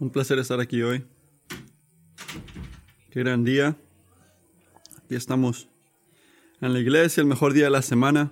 [0.00, 1.04] Un placer estar aquí hoy.
[3.10, 3.76] Qué gran día.
[4.96, 5.68] Aquí estamos
[6.60, 8.30] en la iglesia, el mejor día de la semana.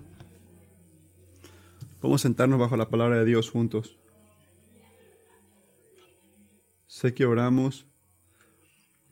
[2.00, 3.96] Vamos a sentarnos bajo la palabra de Dios juntos.
[6.87, 7.85] Sé que oramos.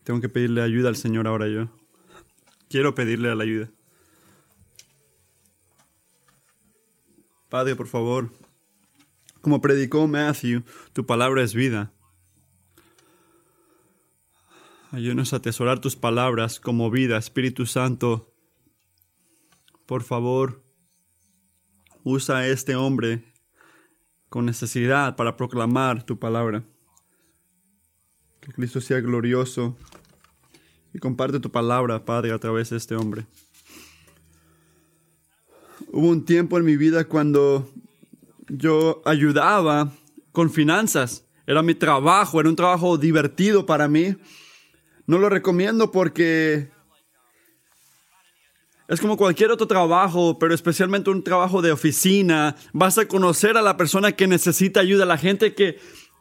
[0.05, 1.71] Tengo que pedirle ayuda al Señor ahora yo.
[2.69, 3.71] Quiero pedirle la ayuda.
[7.49, 8.31] Padre, por favor,
[9.41, 10.63] como predicó Matthew,
[10.93, 11.94] tu palabra es vida.
[14.95, 18.33] Ayúdanos a atesorar tus palabras como vida, Espíritu Santo.
[19.87, 20.63] Por favor,
[22.05, 23.25] usa a este hombre
[24.29, 26.63] con necesidad para proclamar tu palabra.
[28.41, 29.77] Que Cristo sea glorioso
[30.93, 33.27] y comparte tu palabra, Padre, a través de este hombre.
[35.89, 37.69] Hubo un tiempo en mi vida cuando
[38.47, 39.91] yo ayudaba
[40.31, 41.27] con finanzas.
[41.49, 44.15] Era mi trabajo, era un trabajo divertido para mí.
[45.07, 46.69] No lo recomiendo porque
[48.89, 52.57] es como cualquier otro trabajo, pero especialmente un trabajo de oficina.
[52.73, 55.79] Vas a conocer a la persona que necesita ayuda, la gente que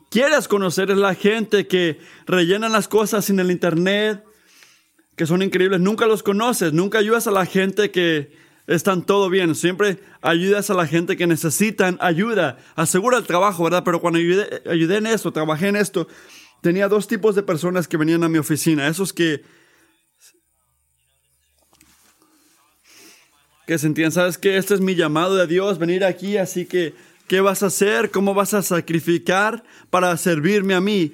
[0.09, 4.23] quieres conocer, es la gente que rellena las cosas en el internet,
[5.15, 5.79] que son increíbles.
[5.79, 8.31] Nunca los conoces, nunca ayudas a la gente que
[8.67, 9.55] están todo bien.
[9.55, 12.57] Siempre ayudas a la gente que necesitan ayuda.
[12.75, 13.83] Asegura el trabajo, ¿verdad?
[13.83, 16.07] Pero cuando ayudé, ayudé en esto, trabajé en esto,
[16.63, 18.87] tenía dos tipos de personas que venían a mi oficina.
[18.87, 19.43] Esos que,
[23.67, 26.95] que sentían, sabes que este es mi llamado de Dios, venir aquí, así que,
[27.27, 28.11] ¿qué vas a hacer?
[28.11, 31.13] ¿Cómo vas a sacrificar para servirme a mí?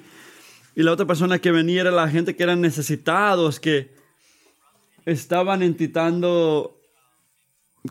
[0.76, 3.92] Y la otra persona que venía era la gente que eran necesitados, que
[5.04, 6.80] estaban intentando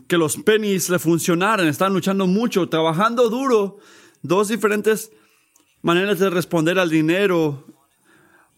[0.08, 3.80] que los pennies le funcionaran, estaban luchando mucho, trabajando duro,
[4.22, 5.12] dos diferentes
[5.82, 7.66] maneras de responder al dinero.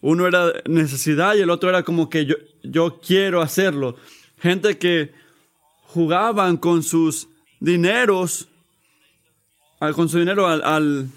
[0.01, 3.95] Uno era necesidad y el otro era como que yo, yo quiero hacerlo.
[4.37, 5.13] Gente que
[5.83, 7.29] jugaban con sus
[7.59, 8.49] dineros,
[9.95, 11.09] con su dinero al, al,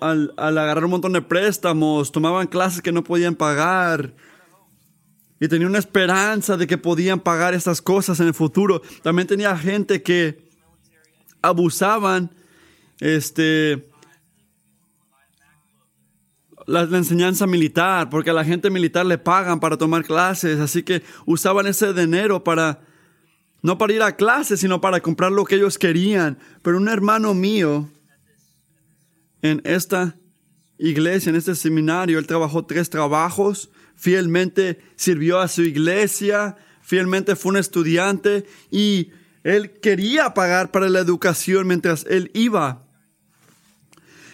[0.00, 4.12] al, al agarrar un montón de préstamos, tomaban clases que no podían pagar
[5.40, 8.80] y tenía una esperanza de que podían pagar estas cosas en el futuro.
[9.02, 10.48] También tenía gente que
[11.42, 12.30] abusaban
[13.00, 13.90] este,
[16.66, 21.02] la, enseñanza militar, porque a la gente militar le pagan para tomar clases, así que
[21.26, 22.80] usaban ese dinero para,
[23.62, 26.38] no para ir a clases, sino para comprar lo que ellos querían.
[26.62, 27.90] Pero un hermano mío
[29.42, 30.16] en esta
[30.78, 37.50] iglesia, en este seminario, él trabajó tres trabajos fielmente sirvió a su iglesia, fielmente fue
[37.50, 39.10] un estudiante y
[39.42, 42.83] él quería pagar para la educación mientras él iba.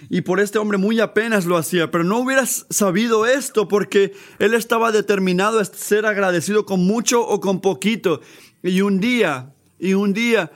[0.08, 4.54] Y por este hombre muy apenas lo hacía, pero no hubieras sabido esto porque él
[4.54, 8.20] estaba determinado a ser agradecido con mucho o con poquito.
[8.62, 10.50] Y un día, y un día,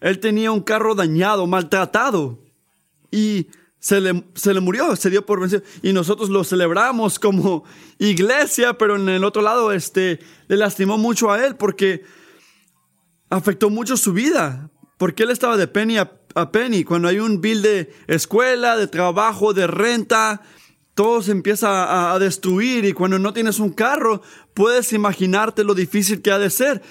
[0.00, 2.38] él tenía un carro dañado, maltratado.
[3.10, 3.48] Y
[3.78, 5.62] se le, se le, murió, se dio por vencido.
[5.82, 7.64] Y nosotros lo celebramos como
[7.98, 12.04] iglesia, pero en el otro lado este, le lastimó mucho a él porque
[13.30, 14.70] afectó mucho su vida.
[14.98, 15.96] Porque él estaba de penny
[16.34, 16.84] a, penny.
[16.84, 20.42] Cuando hay un bill de escuela, de trabajo, de renta,
[20.94, 22.84] todo se empieza a, a destruir.
[22.84, 24.22] Y cuando no tienes un carro,
[24.54, 26.82] puedes imaginarte lo difícil que ha de ser.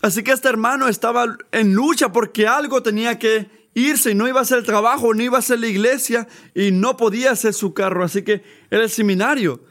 [0.00, 4.40] Así que este hermano estaba en lucha porque algo tenía que irse y no iba
[4.40, 7.74] a hacer el trabajo, no iba a hacer la iglesia y no podía hacer su
[7.74, 8.04] carro.
[8.04, 9.64] Así que era el seminario.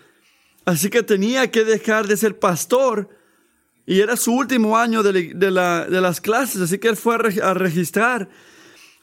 [0.65, 3.09] Así que tenía que dejar de ser pastor
[3.85, 6.61] y era su último año de, de, la, de las clases.
[6.61, 8.29] Así que él fue a, a registrar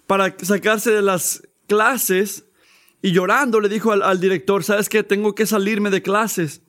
[0.07, 2.45] para sacarse de las clases
[3.03, 5.03] y llorando le dijo al, al director, ¿sabes qué?
[5.03, 6.63] Tengo que salirme de clases.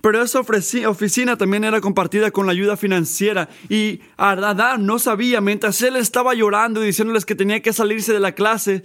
[0.00, 5.80] Pero esa oficina también era compartida con la ayuda financiera y Adán no sabía, mientras
[5.82, 8.82] él estaba llorando y diciéndoles que tenía que salirse de la clase,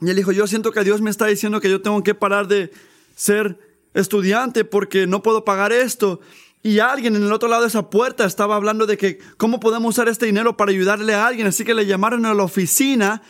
[0.00, 2.48] y él dijo, yo siento que Dios me está diciendo que yo tengo que parar
[2.48, 2.70] de
[3.14, 3.58] ser
[3.94, 6.20] estudiante porque no puedo pagar esto.
[6.66, 9.94] Y alguien en el otro lado de esa puerta estaba hablando de que cómo podemos
[9.94, 11.46] usar este dinero para ayudarle a alguien.
[11.46, 13.22] Así que le llamaron a la oficina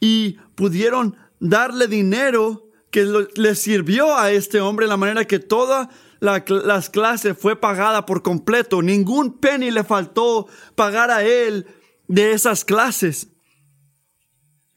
[0.00, 5.88] y pudieron darle dinero que le sirvió a este hombre de la manera que todas
[6.20, 8.80] la, las clases fue pagada por completo.
[8.80, 11.66] Ningún penny le faltó pagar a él
[12.06, 13.28] de esas clases.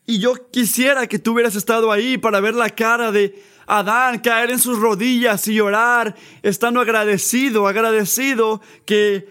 [0.06, 3.41] Y yo quisiera que tú hubieras estado ahí para ver la cara de
[3.73, 6.13] Adán caer en sus rodillas y llorar,
[6.44, 9.29] estando agradecido, agradecido que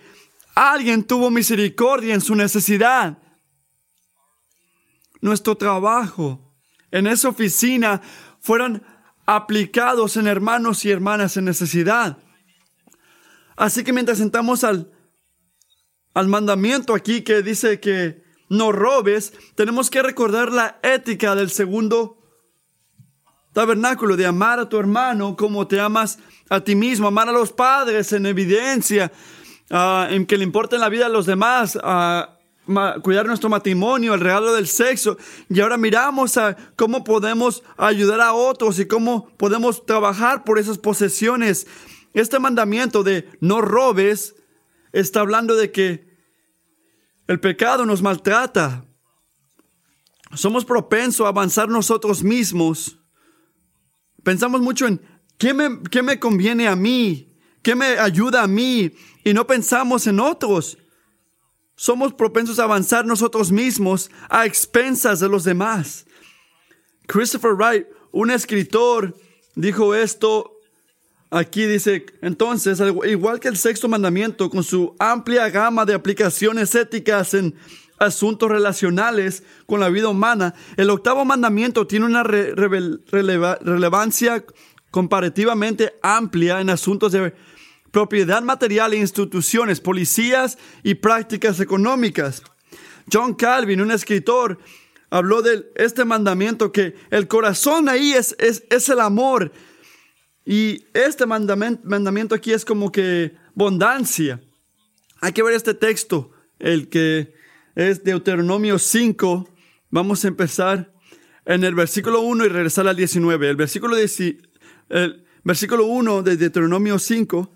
[0.54, 3.18] alguien tuvo misericordia en su necesidad.
[5.20, 6.54] Nuestro trabajo
[6.90, 8.00] en esa oficina
[8.40, 8.82] fueran
[9.26, 12.16] aplicados en hermanos y hermanas en necesidad.
[13.56, 14.90] Así que mientras sentamos al,
[16.14, 22.19] al mandamiento aquí que dice que no robes, tenemos que recordar la ética del segundo
[23.52, 26.18] tabernáculo, de amar a tu hermano como te amas
[26.48, 29.12] a ti mismo, amar a los padres en evidencia,
[29.70, 32.36] ah, en que le importen la vida a los demás, a
[33.02, 35.16] cuidar nuestro matrimonio, el regalo del sexo.
[35.48, 40.78] Y ahora miramos a cómo podemos ayudar a otros y cómo podemos trabajar por esas
[40.78, 41.66] posesiones.
[42.12, 44.34] Este mandamiento de no robes
[44.92, 46.08] está hablando de que
[47.26, 48.84] el pecado nos maltrata.
[50.34, 52.99] Somos propensos a avanzar nosotros mismos.
[54.22, 55.00] Pensamos mucho en
[55.38, 58.90] qué me, qué me conviene a mí, qué me ayuda a mí,
[59.24, 60.78] y no pensamos en otros
[61.80, 66.04] somos propensos a avanzar nosotros mismos a expensas de los demás.
[67.06, 69.16] Christopher Wright, un escritor,
[69.54, 70.58] dijo esto.
[71.30, 77.32] Aquí dice, entonces, igual que el sexto mandamiento, con su amplia gama de aplicaciones éticas
[77.32, 77.54] en
[78.00, 84.44] asuntos relacionales con la vida humana, el octavo mandamiento tiene una relevancia
[84.90, 87.32] comparativamente amplia en asuntos de
[87.92, 92.42] propiedad material e instituciones, policías y prácticas económicas.
[93.12, 94.58] John Calvin, un escritor,
[95.10, 99.52] habló de este mandamiento que el corazón ahí es, es, el amor.
[100.46, 104.40] Y este mandamiento, mandamiento aquí es como que bondancia.
[105.20, 107.34] Hay que ver este texto, el que
[107.74, 109.48] es Deuteronomio 5.
[109.90, 110.92] Vamos a empezar
[111.44, 113.50] en el versículo 1 y regresar al 19.
[113.50, 117.54] El versículo, el versículo 1 de Deuteronomio 5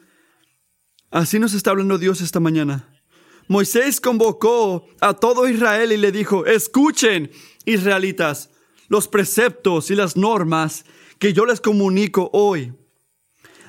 [1.14, 2.88] Así nos está hablando Dios esta mañana.
[3.46, 7.30] Moisés convocó a todo Israel y le dijo, escuchen,
[7.64, 8.50] israelitas,
[8.88, 10.84] los preceptos y las normas
[11.20, 12.72] que yo les comunico hoy.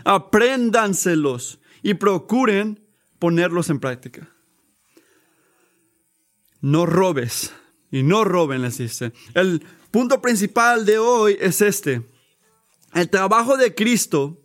[0.06, 2.84] Apréndanselos y procuren
[3.20, 4.35] ponerlos en práctica.
[6.66, 7.54] No robes
[7.92, 9.14] y no roben, les dice.
[9.36, 12.02] El punto principal de hoy es este.
[12.92, 14.40] El trabajo de Cristo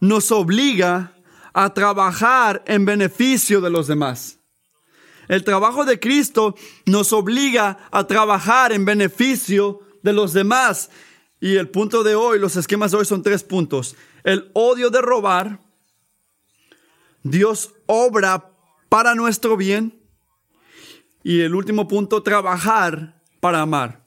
[0.00, 1.14] nos obliga
[1.54, 4.38] a trabajar en beneficio de los demás.
[5.28, 10.90] El trabajo de Cristo nos obliga a trabajar en beneficio de los demás.
[11.40, 13.96] Y el punto de hoy, los esquemas de hoy son tres puntos.
[14.24, 15.58] El odio de robar.
[17.22, 18.52] Dios obra
[18.90, 20.05] para nuestro bien.
[21.28, 24.00] Y el último punto, trabajar para amar.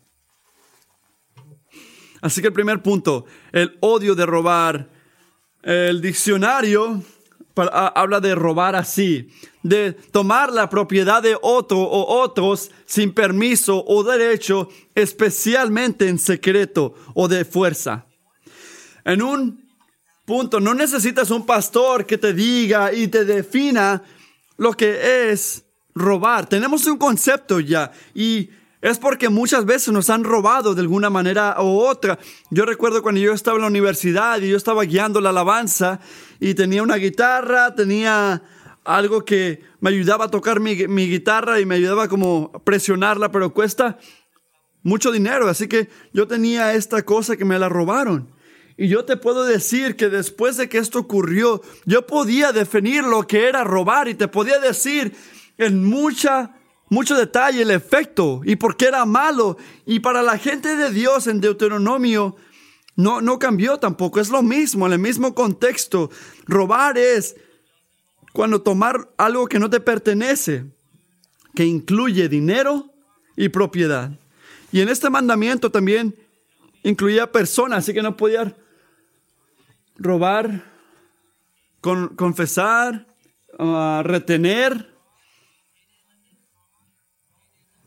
[2.22, 4.90] Así que el primer punto, el odio de robar.
[5.62, 7.04] El diccionario
[7.58, 9.28] habla de robar así,
[9.64, 16.96] de tomar la propiedad de otro o otros sin permiso o derecho, especialmente en secreto
[17.16, 18.06] o de fuerza.
[19.04, 19.70] En un
[20.24, 24.04] punto, no necesitas un pastor que te diga y te defina
[24.56, 25.66] lo que es
[25.96, 26.48] robar.
[26.48, 28.50] Tenemos un concepto ya y
[28.82, 32.18] es porque muchas veces nos han robado de alguna manera u otra.
[32.50, 36.00] Yo recuerdo cuando yo estaba en la universidad y yo estaba guiando la alabanza
[36.40, 38.42] y tenía una guitarra, tenía
[38.86, 43.98] algo que me ayudaba a tocar mi, guitarra y me ayudaba como presionarla, pero cuesta
[44.82, 45.50] mucho dinero.
[45.50, 48.34] Así que yo tenía esta cosa que me la robaron.
[48.78, 53.28] Y yo te puedo decir que después de que esto ocurrió, yo podía definir lo
[53.28, 55.14] que era robar y te podía decir
[55.60, 56.56] en mucha
[56.90, 59.58] mucho detalle el efecto y por qué era malo.
[59.86, 62.36] Y para la gente de Dios en Deuteronomio
[62.96, 66.10] no, no cambió tampoco, es lo mismo, en el mismo contexto.
[66.46, 67.36] Robar es
[68.34, 70.66] cuando tomar algo que no te pertenece,
[71.56, 72.92] que incluye dinero
[73.36, 74.12] y propiedad.
[74.72, 76.16] Y en este mandamiento también
[76.84, 78.56] incluía personas, así que no podía
[79.96, 80.66] robar,
[81.82, 83.08] con, confesar,
[83.58, 84.89] ah, retener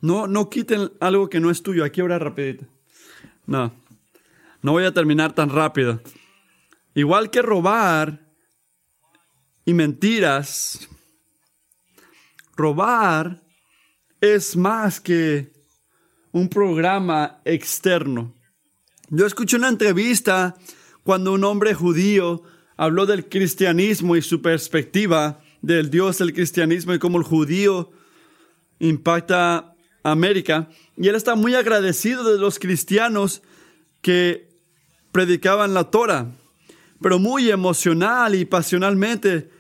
[0.03, 1.85] no, no quiten algo que no es tuyo.
[1.85, 2.67] Aquí ahora rapidito.
[3.47, 3.73] No,
[4.61, 6.03] no voy a terminar tan rápido.
[6.95, 8.21] Igual que robar
[9.65, 10.89] y mentiras,
[12.57, 13.43] robar
[14.21, 15.53] es más que
[16.33, 18.35] un programa externo.
[19.09, 20.57] Yo escuché una entrevista
[21.05, 22.43] cuando un hombre judío
[22.77, 27.93] habló del cristianismo y su perspectiva del Dios del cristianismo y cómo el judío
[28.81, 29.72] impacta
[30.03, 33.43] América, y él está muy agradecido de los cristianos
[34.01, 34.49] que
[35.13, 36.27] predicaban la Torah,
[37.01, 39.51] pero muy emocional y pasionalmente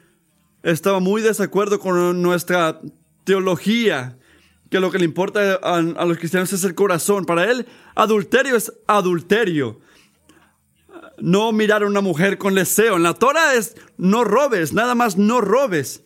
[0.63, 2.81] estaba muy desacuerdo con nuestra
[3.25, 4.19] teología,
[4.71, 7.27] que lo que le importa a, a los cristianos es el corazón.
[7.27, 9.81] Para él, adulterio es adulterio
[11.19, 12.97] no mirar a una mujer con deseo.
[12.97, 16.03] En la Torah es no robes, nada más no robes.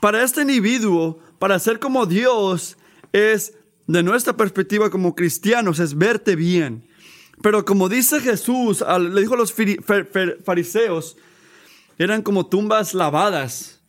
[0.00, 2.76] Para este individuo, para ser como Dios,
[3.12, 3.54] es,
[3.88, 6.86] de nuestra perspectiva como cristianos, es verte bien.
[7.42, 9.54] Pero como dice Jesús, le dijo a los
[10.44, 11.16] fariseos,
[11.98, 13.80] eran como tumbas lavadas.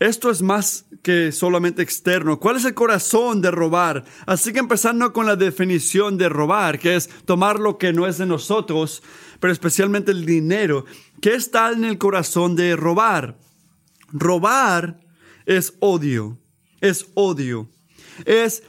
[0.00, 2.40] Esto es más que solamente externo.
[2.40, 4.04] ¿Cuál es el corazón de robar?
[4.26, 8.18] Así que empezando con la definición de robar, que es tomar lo que no es
[8.18, 9.02] de nosotros,
[9.38, 10.84] pero especialmente el dinero.
[11.22, 13.38] ¿Qué está en el corazón de robar?
[14.12, 15.00] Robar
[15.46, 16.36] es odio,
[16.80, 17.68] es odio,
[18.24, 18.62] es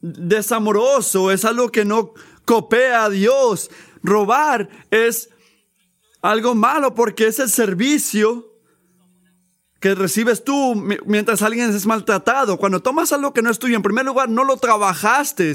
[0.00, 2.14] desamoroso, es algo que no
[2.44, 3.70] copea a Dios.
[4.02, 5.30] Robar es
[6.22, 8.46] algo malo porque es el servicio
[9.80, 10.74] que recibes tú
[11.06, 12.56] mientras alguien es maltratado.
[12.56, 15.54] Cuando tomas algo que no es tuyo, en primer lugar, no lo trabajaste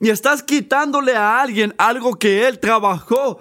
[0.00, 3.40] y estás quitándole a alguien algo que él trabajó.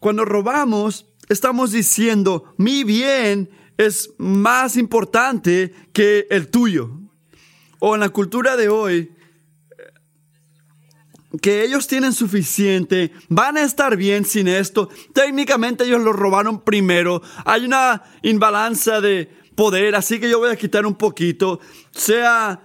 [0.00, 6.90] Cuando robamos, estamos diciendo, mi bien es más importante que el tuyo.
[7.78, 9.12] O en la cultura de hoy,
[11.42, 14.88] que ellos tienen suficiente, van a estar bien sin esto.
[15.12, 17.22] Técnicamente ellos lo robaron primero.
[17.44, 21.60] Hay una imbalanza de poder, así que yo voy a quitar un poquito.
[21.90, 22.60] Sea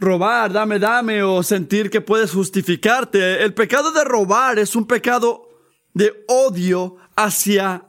[0.00, 3.42] robar, dame, dame, o sentir que puedes justificarte.
[3.42, 5.48] El pecado de robar es un pecado
[5.92, 7.86] de odio hacia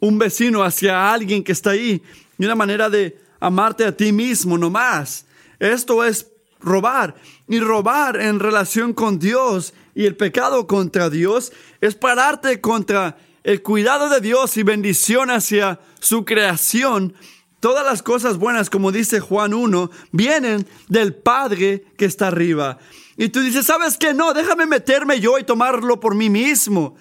[0.00, 2.02] un vecino, hacia alguien que está ahí.
[2.38, 5.26] Y una manera de amarte a ti mismo nomás.
[5.58, 6.26] Esto es
[6.60, 7.14] robar.
[7.48, 13.62] Y robar en relación con Dios y el pecado contra Dios es pararte contra el
[13.62, 17.14] cuidado de Dios y bendición hacia su creación.
[17.60, 22.78] Todas las cosas buenas, como dice Juan 1, vienen del Padre que está arriba.
[23.16, 24.12] Y tú dices, ¿sabes qué?
[24.12, 26.96] No, déjame meterme yo y tomarlo por mí mismo.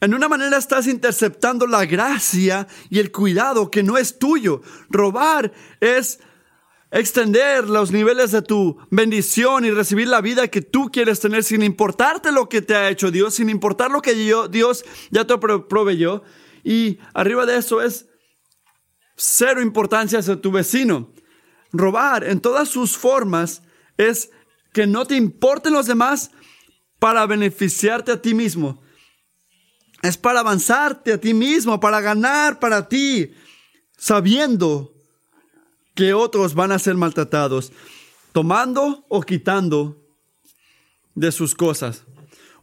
[0.00, 4.62] En una manera estás interceptando la gracia y el cuidado que no es tuyo.
[4.88, 6.20] Robar es
[6.90, 11.62] extender los niveles de tu bendición y recibir la vida que tú quieres tener sin
[11.62, 16.22] importarte lo que te ha hecho Dios, sin importar lo que Dios ya te proveyó.
[16.64, 18.06] Y arriba de eso es
[19.16, 21.12] cero importancia hacia tu vecino.
[21.72, 23.62] Robar en todas sus formas
[23.98, 24.30] es
[24.72, 26.30] que no te importen los demás
[26.98, 28.82] para beneficiarte a ti mismo.
[30.02, 33.32] Es para avanzarte a ti mismo, para ganar para ti,
[33.96, 34.94] sabiendo
[35.94, 37.72] que otros van a ser maltratados,
[38.32, 40.00] tomando o quitando
[41.14, 42.04] de sus cosas.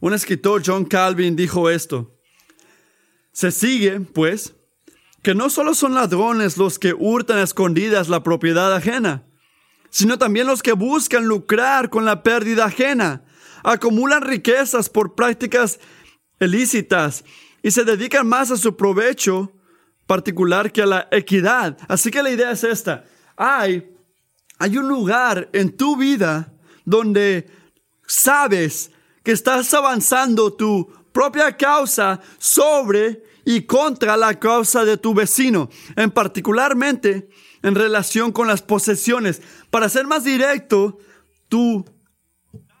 [0.00, 2.16] Un escritor, John Calvin, dijo esto.
[3.32, 4.54] Se sigue, pues,
[5.22, 9.26] que no solo son ladrones los que hurtan a escondidas la propiedad ajena,
[9.90, 13.24] sino también los que buscan lucrar con la pérdida ajena,
[13.62, 15.80] acumulan riquezas por prácticas
[16.40, 17.24] ilícitas
[17.62, 19.52] y se dedican más a su provecho
[20.06, 21.76] particular que a la equidad.
[21.88, 23.04] Así que la idea es esta
[23.38, 23.96] hay,
[24.58, 26.52] hay un lugar en tu vida
[26.84, 27.48] donde
[28.06, 28.90] sabes
[29.22, 36.10] que estás avanzando tu propia causa sobre y contra la causa de tu vecino, en
[36.10, 37.30] particularmente
[37.62, 39.40] en relación con las posesiones.
[39.70, 40.98] Para ser más directo,
[41.48, 41.84] tu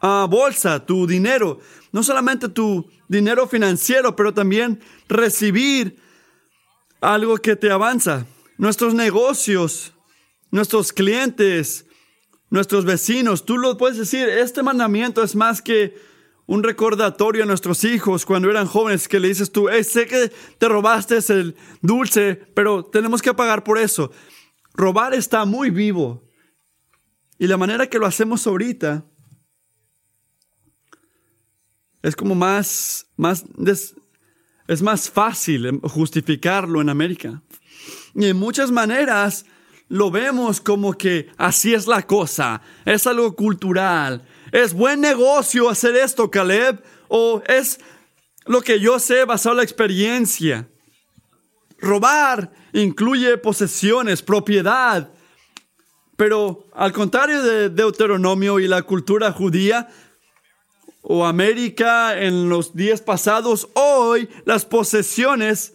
[0.00, 1.60] ah, bolsa, tu dinero,
[1.98, 4.78] no solamente tu dinero financiero, pero también
[5.08, 6.00] recibir
[7.00, 8.24] algo que te avanza.
[8.56, 9.94] Nuestros negocios,
[10.52, 11.86] nuestros clientes,
[12.50, 13.44] nuestros vecinos.
[13.44, 15.96] Tú lo puedes decir, este mandamiento es más que
[16.46, 20.68] un recordatorio a nuestros hijos cuando eran jóvenes que le dices tú, sé que te
[20.68, 24.12] robaste el dulce, pero tenemos que pagar por eso.
[24.72, 26.22] Robar está muy vivo.
[27.40, 29.04] Y la manera que lo hacemos ahorita
[32.02, 33.44] es como más, más,
[34.66, 37.42] es más fácil justificarlo en América.
[38.14, 39.44] Y en muchas maneras,
[39.88, 44.26] lo vemos como que así es la cosa, es algo cultural.
[44.52, 46.82] ¿Es buen negocio hacer esto, Caleb?
[47.08, 47.80] ¿O es
[48.46, 50.68] lo que yo sé basado en la experiencia?
[51.78, 55.10] Robar incluye posesiones, propiedad.
[56.16, 59.88] Pero al contrario de Deuteronomio y la cultura judía,
[61.08, 65.74] o América en los días pasados, hoy las posesiones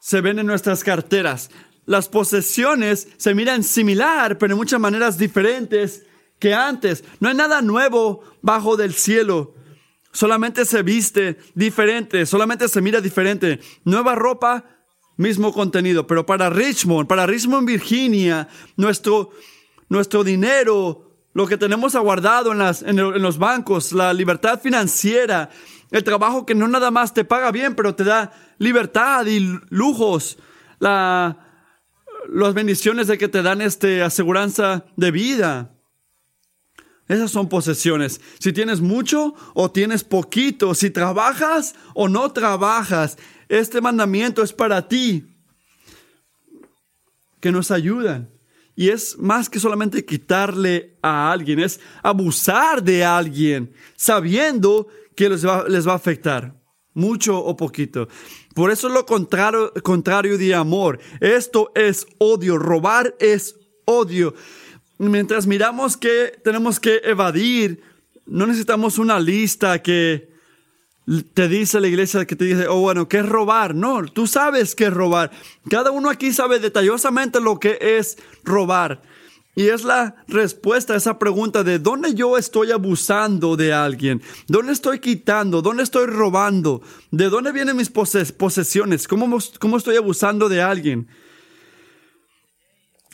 [0.00, 1.50] se ven en nuestras carteras
[1.88, 6.04] las posesiones se miran similar, pero en muchas maneras diferentes
[6.38, 7.02] que antes.
[7.18, 9.54] No hay nada nuevo bajo del cielo.
[10.12, 13.60] Solamente se viste diferente, solamente se mira diferente.
[13.84, 14.66] Nueva ropa,
[15.16, 19.30] mismo contenido, pero para Richmond, para Richmond, Virginia, nuestro,
[19.88, 25.50] nuestro dinero, lo que tenemos aguardado en, los bancos, la libertad financiera,
[25.90, 30.38] el trabajo que no nada más te paga bien, pero te da libertad y lujos,
[30.78, 31.38] la,
[32.28, 35.74] las bendiciones de que te dan este aseguranza de vida.
[37.08, 38.20] Esas son posesiones.
[38.38, 43.16] Si tienes mucho o tienes poquito, si trabajas o no trabajas,
[43.48, 45.24] este mandamiento es para ti,
[47.40, 48.28] que nos ayudan.
[48.78, 55.44] Y es más que solamente quitarle a alguien, es abusar de alguien, sabiendo que les
[55.44, 56.54] va, les va a afectar,
[56.94, 58.06] mucho o poquito.
[58.54, 61.00] Por eso es lo contrario, contrario de amor.
[61.18, 64.36] Esto es odio, robar es odio.
[64.98, 67.82] Mientras miramos que tenemos que evadir,
[68.26, 70.37] no necesitamos una lista que
[71.32, 73.74] te dice la iglesia que te dice, oh, bueno, ¿qué es robar?
[73.74, 75.30] No, tú sabes qué es robar.
[75.70, 79.00] Cada uno aquí sabe detallosamente lo que es robar.
[79.54, 84.72] Y es la respuesta a esa pregunta de dónde yo estoy abusando de alguien, dónde
[84.72, 90.62] estoy quitando, dónde estoy robando, de dónde vienen mis posesiones, ¿Cómo, cómo estoy abusando de
[90.62, 91.08] alguien.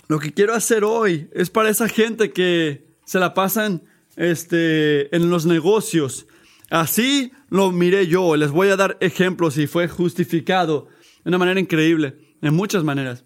[0.09, 3.83] Lo que quiero hacer hoy es para esa gente que se la pasan
[4.17, 6.27] este, en los negocios
[6.71, 8.37] Así lo miré yo.
[8.37, 10.88] Les voy a dar ejemplos y fue justificado
[11.25, 13.25] de una manera increíble, en muchas maneras.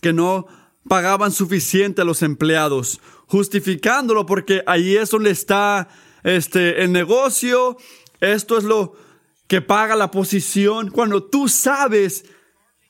[0.00, 0.46] Que no
[0.88, 5.88] pagaban suficiente a los empleados, justificándolo porque ahí es donde está
[6.22, 7.76] este, el negocio.
[8.20, 8.94] Esto es lo
[9.46, 10.90] que paga la posición.
[10.90, 12.24] Cuando tú sabes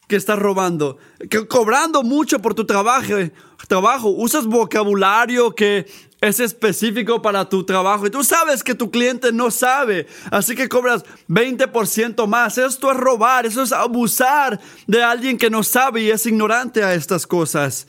[0.09, 0.99] que estás robando,
[1.31, 3.15] que cobrando mucho por tu trabajo,
[3.69, 5.87] trabajo, usas vocabulario que
[6.21, 10.69] es específico para tu trabajo y tú sabes que tu cliente no sabe, así que
[10.69, 12.59] cobras 20% más.
[12.59, 16.95] Esto es robar, eso es abusar de alguien que no sabe y es ignorante a
[16.95, 17.87] estas cosas.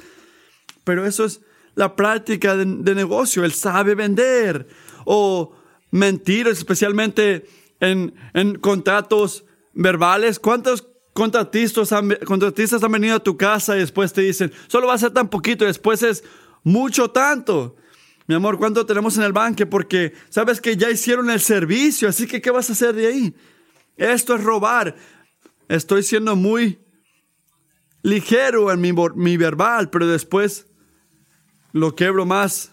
[0.83, 1.41] Pero eso es
[1.75, 4.67] la práctica de, negocio, él sabe vender
[5.05, 5.53] o
[5.89, 7.45] mentir, especialmente
[7.79, 10.39] en, en contratos verbales.
[10.39, 14.93] ¿Cuántos contratistas han, contratistas han venido a tu casa y después te dicen, solo va
[14.93, 16.23] a ser tan poquito y después es
[16.63, 17.75] mucho tanto?
[18.31, 19.65] Mi amor, ¿cuánto tenemos en el banque?
[19.65, 23.35] Porque sabes que ya hicieron el servicio, así que ¿qué vas a hacer de ahí?
[23.97, 24.95] Esto es robar.
[25.67, 26.79] Estoy siendo muy
[28.03, 30.65] ligero en mi, verbal, pero después
[31.73, 32.71] lo quebro más.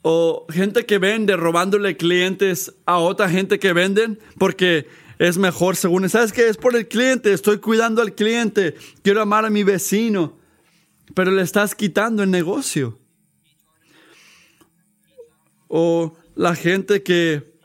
[0.00, 6.08] O gente que vende robándole clientes a otra gente que venden porque es mejor según.
[6.08, 6.48] ¿Sabes qué?
[6.48, 7.30] Es por el cliente.
[7.30, 8.74] Estoy cuidando al cliente.
[9.02, 10.38] Quiero amar a mi vecino.
[11.14, 12.98] Pero le estás quitando el negocio
[15.68, 17.56] o la gente que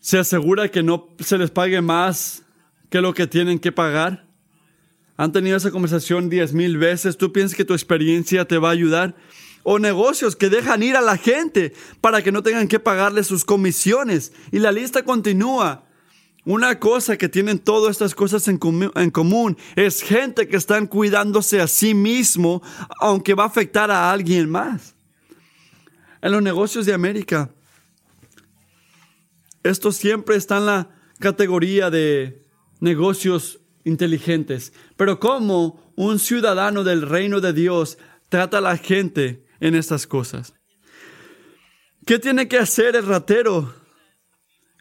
[0.00, 2.42] se asegura que no se les pague más
[2.90, 4.26] que lo que tienen que pagar.
[5.16, 7.16] Han tenido esa conversación diez mil veces.
[7.16, 9.14] ¿Tú piensas que tu experiencia te va a ayudar?
[9.62, 13.44] O negocios que dejan ir a la gente para que no tengan que pagarle sus
[13.44, 14.32] comisiones.
[14.50, 15.84] Y la lista continúa.
[16.44, 18.58] Una cosa que tienen todas estas cosas en,
[18.96, 22.60] en, común es gente que están cuidándose a sí mismo,
[22.98, 24.91] aunque va a afectar a alguien más
[26.22, 27.50] en los negocios de América.
[29.62, 32.46] Esto siempre está en la categoría de
[32.80, 34.72] negocios inteligentes.
[34.96, 40.54] Pero ¿cómo un ciudadano del reino de Dios trata a la gente en estas cosas?
[42.06, 43.74] ¿Qué tiene que hacer el ratero?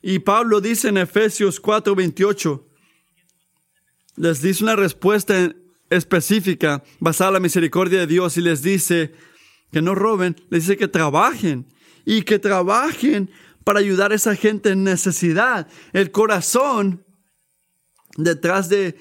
[0.02, 2.66] Y Pablo dice en Efesios 4:28,
[4.16, 5.54] les dice una respuesta
[5.90, 9.14] específica basada en la misericordia de Dios y les dice,
[9.72, 11.66] que no roben, les dice que trabajen
[12.06, 13.32] y que trabajen
[13.64, 15.68] para ayudar a esa gente en necesidad.
[15.94, 17.06] El corazón
[18.18, 18.98] detrás de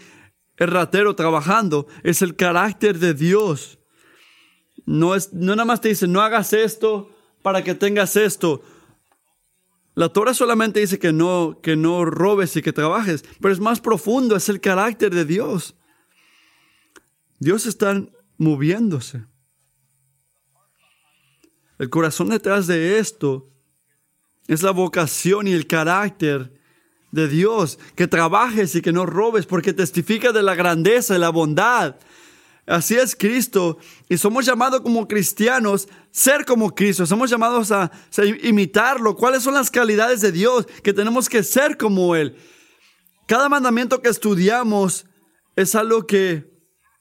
[0.57, 3.79] el ratero trabajando es el carácter de Dios.
[4.87, 7.11] No es no nada más te dice no hagas esto
[7.43, 8.63] para que tengas esto.
[9.95, 13.81] La Torah solamente dice que no que no robes y que trabajes, pero es más
[13.81, 15.75] profundo, es el carácter de Dios.
[17.39, 18.07] Dios está
[18.37, 19.25] moviéndose.
[21.81, 23.49] El corazón detrás de esto
[24.47, 26.53] es la vocación y el carácter
[27.11, 31.31] de Dios, que trabajes y que no robes, porque testifica de la grandeza y la
[31.31, 31.97] bondad.
[32.67, 33.79] Así es Cristo.
[34.11, 37.07] Y somos llamados como cristianos ser como Cristo.
[37.07, 39.17] Somos llamados a, a, imitarlo.
[39.17, 42.37] ¿Cuáles son las calidades de Dios que tenemos que ser como Él?
[43.27, 45.07] Cada mandamiento que estudiamos
[45.57, 46.47] es algo que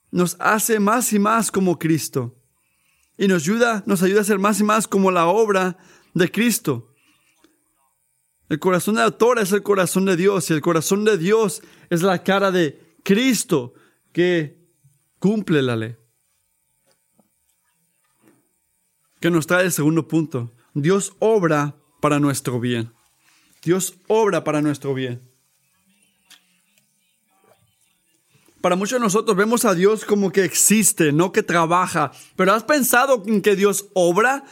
[0.09, 2.38] nos hace más y más como Cristo
[3.19, 5.77] y nos ayuda, nos ayuda a ser más y más como la obra
[6.13, 6.95] de Cristo.
[8.47, 11.61] El corazón de la Torah es el corazón de Dios y el corazón de Dios
[11.89, 13.73] es la cara de Cristo
[14.13, 14.57] que
[15.19, 15.97] cumple la ley.
[19.19, 20.53] Que nos trae el segundo punto.
[20.73, 22.93] Dios obra para nuestro bien.
[23.61, 25.28] Dios obra para nuestro bien.
[28.61, 32.11] Para muchos de nosotros vemos a Dios como que existe, no que trabaja.
[32.35, 34.43] Pero ¿has pensado en que Dios obra?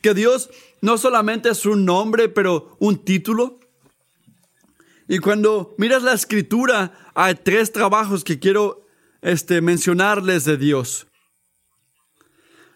[0.00, 3.60] Que Dios no solamente es un nombre, pero un título.
[5.08, 8.86] Y cuando miras la escritura, hay tres trabajos que quiero
[9.20, 11.06] este, mencionarles de Dios.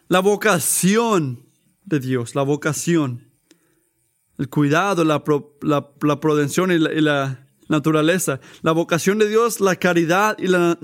[0.08, 1.46] La vocación
[1.84, 3.32] de Dios, la vocación,
[4.38, 5.24] el cuidado, la,
[5.62, 8.40] la, prudencia y la, naturaleza.
[8.62, 10.78] La vocación de Dios, la caridad y la,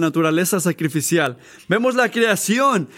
[0.00, 1.38] naturaleza sacrificial.
[1.68, 2.88] Vemos la creación.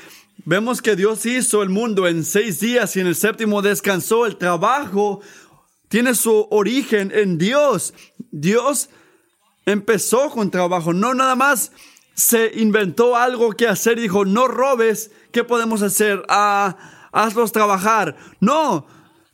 [0.44, 4.26] Vemos que Dios hizo el mundo en seis días y en el séptimo descansó.
[4.26, 5.20] El trabajo
[5.88, 7.94] tiene su origen en Dios.
[8.30, 8.90] Dios
[9.66, 11.72] empezó con trabajo, no nada más
[12.14, 16.22] se inventó algo que hacer dijo, no robes, ¿qué podemos hacer?
[16.28, 16.76] Ah,
[17.12, 18.16] hazlos trabajar.
[18.40, 18.86] No,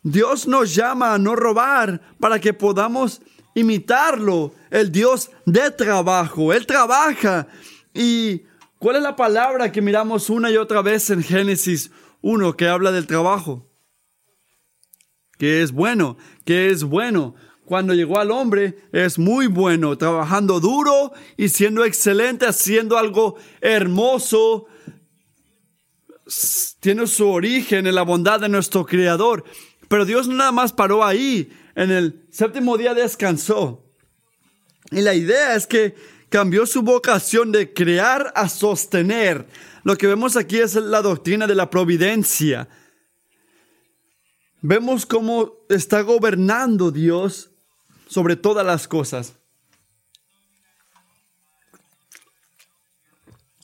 [0.02, 3.20] Dios nos llama a no robar para que podamos
[3.54, 6.52] imitarlo, el Dios de trabajo.
[6.52, 7.46] Él trabaja.
[7.94, 8.42] ¿Y
[8.78, 11.90] cuál es la palabra que miramos una y otra vez en Génesis
[12.22, 13.66] 1 que habla del trabajo?
[15.38, 17.34] Que es bueno, que es bueno.
[17.64, 24.66] Cuando llegó al hombre es muy bueno, trabajando duro y siendo excelente, haciendo algo hermoso.
[26.80, 29.44] Tiene su origen en la bondad de nuestro Creador.
[29.88, 33.82] Pero Dios nada más paró ahí en el séptimo día descansó.
[34.90, 35.94] Y la idea es que
[36.28, 39.46] cambió su vocación de crear a sostener.
[39.82, 42.68] Lo que vemos aquí es la doctrina de la providencia.
[44.60, 47.50] Vemos cómo está gobernando Dios
[48.06, 49.36] sobre todas las cosas.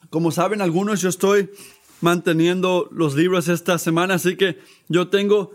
[0.09, 1.51] Como saben algunos, yo estoy
[2.01, 5.53] manteniendo los libros esta semana, así que yo tengo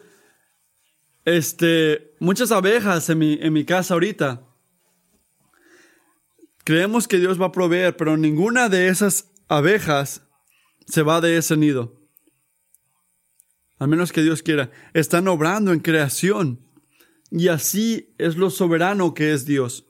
[1.26, 4.48] este, muchas abejas en mi, en mi casa ahorita.
[6.64, 10.22] Creemos que Dios va a proveer, pero ninguna de esas abejas
[10.86, 12.00] se va de ese nido.
[13.80, 14.70] Al menos que Dios quiera.
[14.94, 16.64] Están obrando en creación.
[17.32, 19.88] Y así es lo soberano que es Dios.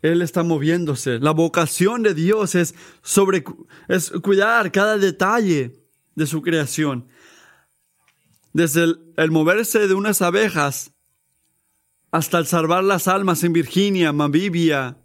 [0.00, 1.18] Él está moviéndose.
[1.18, 3.44] La vocación de Dios es sobre
[3.88, 7.06] es cuidar cada detalle de su creación
[8.52, 10.92] desde el, moverse de unas abejas
[12.10, 14.98] hasta el salvar las almas en Virginia, Mavivia,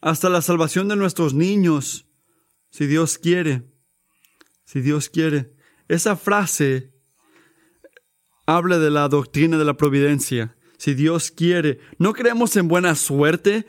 [0.00, 2.06] hasta la salvación de nuestros niños,
[2.70, 3.62] si Dios quiere,
[4.64, 5.54] si Dios quiere.
[5.88, 6.92] Esa frase
[8.46, 10.56] habla de la doctrina de la providencia.
[10.76, 13.66] Si Dios quiere, no creemos en buena suerte,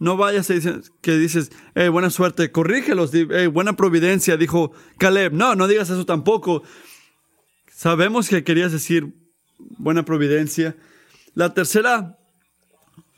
[0.00, 0.48] no vayas
[1.02, 1.52] que dices,
[1.92, 3.12] buena suerte, corrígelos,
[3.52, 5.32] buena providencia, dijo Caleb.
[5.34, 6.64] No, no digas eso tampoco.
[7.70, 9.14] Sabemos que querías decir
[9.78, 10.74] buena providencia.
[11.34, 12.18] La tercera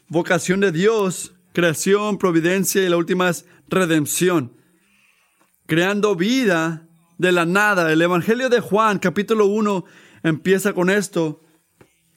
[0.09, 4.53] vocación de Dios, creación, providencia y la última es redención.
[5.66, 7.92] Creando vida de la nada.
[7.92, 9.85] El Evangelio de Juan, capítulo 1,
[10.25, 11.40] empieza con esto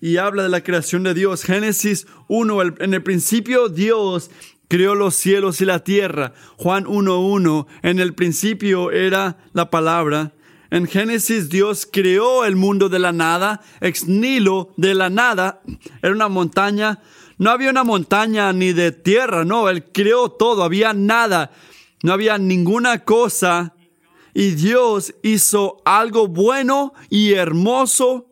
[0.01, 1.43] y habla de la creación de Dios.
[1.43, 4.29] Génesis 1, en el principio Dios
[4.67, 6.33] creó los cielos y la tierra.
[6.57, 10.33] Juan 1.1, en el principio era la palabra.
[10.71, 15.61] En Génesis Dios creó el mundo de la nada, ex nilo de la nada,
[16.01, 17.01] era una montaña.
[17.37, 21.51] No había una montaña ni de tierra, no, Él creó todo, había nada,
[22.03, 23.75] no había ninguna cosa.
[24.33, 28.31] Y Dios hizo algo bueno y hermoso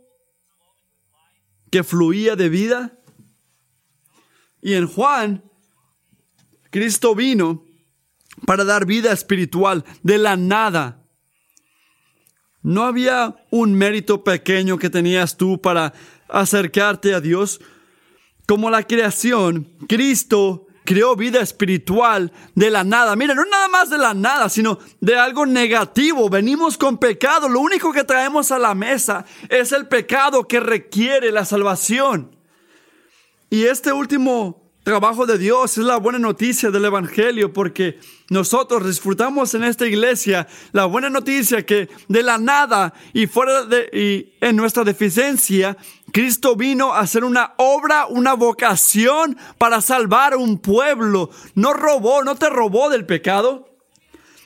[1.71, 2.97] que fluía de vida.
[4.61, 5.43] Y en Juan
[6.73, 7.63] Cristo vino
[8.47, 11.03] para dar vida espiritual de la nada.
[12.63, 15.93] No había un mérito pequeño que tenías tú para
[16.29, 17.61] acercarte a Dios.
[18.47, 23.15] Como la creación, Cristo creó vida espiritual de la nada.
[23.15, 26.27] Mira, no nada más de la nada, sino de algo negativo.
[26.27, 27.47] Venimos con pecado.
[27.49, 32.35] Lo único que traemos a la mesa es el pecado que requiere la salvación.
[33.51, 39.53] Y este último trabajo de Dios, es la buena noticia del Evangelio, porque nosotros disfrutamos
[39.53, 44.55] en esta iglesia la buena noticia que de la nada y fuera de y en
[44.55, 45.77] nuestra deficiencia,
[46.11, 51.29] Cristo vino a hacer una obra, una vocación para salvar un pueblo.
[51.55, 53.69] No robó, no te robó del pecado.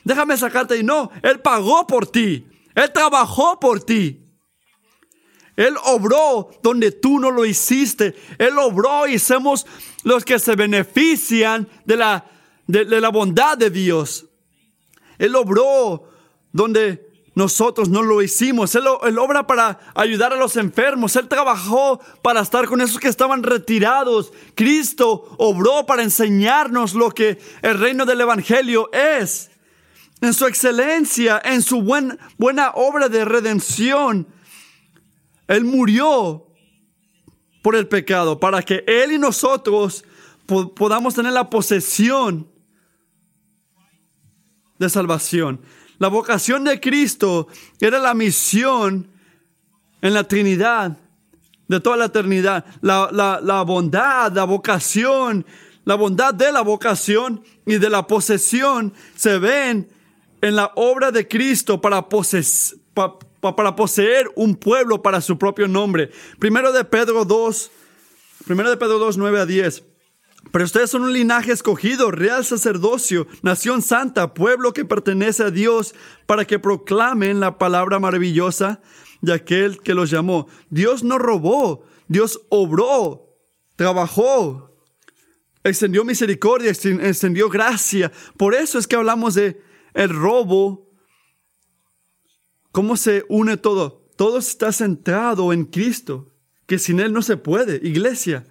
[0.04, 2.46] Déjame sacarte y no, Él pagó por ti.
[2.74, 4.27] Él trabajó por ti.
[5.58, 8.14] Él obró donde tú no lo hiciste.
[8.38, 9.66] Él obró y somos
[10.04, 12.24] los que se benefician de la,
[12.68, 14.26] de, la bondad de Dios.
[15.18, 16.10] Él obró
[16.52, 18.76] donde nosotros no lo hicimos.
[18.76, 21.16] Él, obra para ayudar a los enfermos.
[21.16, 24.32] Él trabajó para estar con esos que estaban retirados.
[24.54, 29.50] Cristo obró para enseñarnos lo que el reino del Evangelio es.
[30.20, 34.37] En su excelencia, en su buen, buena obra de redención.
[35.48, 36.46] Él murió
[37.62, 40.04] por el pecado para que Él y nosotros
[40.46, 42.48] podamos tener la posesión
[44.78, 45.60] de salvación.
[45.98, 47.48] La vocación de Cristo
[47.80, 49.10] era la misión
[50.00, 50.96] en la Trinidad
[51.66, 52.64] de toda la eternidad.
[52.80, 55.44] La, la, bondad, la vocación,
[55.84, 59.88] la bondad de la vocación y de la posesión se ven
[60.40, 62.76] en la obra de Cristo para, poses,
[63.40, 66.10] para poseer un pueblo para su propio nombre.
[66.38, 67.70] Primero de Pedro 2,
[68.46, 69.84] primero de Pedro 2, 9 a 10.
[70.50, 75.94] Pero ustedes son un linaje escogido, real sacerdocio, nación santa, pueblo que pertenece a Dios,
[76.26, 78.80] para que proclamen la palabra maravillosa
[79.20, 80.48] de aquel que los llamó.
[80.70, 83.36] Dios no robó, Dios obró,
[83.76, 84.74] trabajó,
[85.64, 88.10] extendió misericordia, extendió gracia.
[88.36, 89.60] Por eso es que hablamos de
[89.94, 90.87] el robo
[92.78, 94.08] ¿Cómo se une todo?
[94.14, 96.32] Todo está centrado en Cristo,
[96.64, 97.80] que sin Él no se puede.
[97.82, 98.46] Iglesia.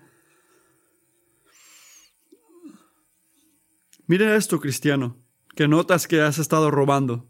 [4.05, 5.17] Mire esto, cristiano,
[5.55, 7.25] que notas que has estado robando.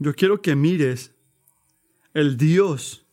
[0.00, 1.14] Yo quiero que mires
[2.14, 3.06] el Dios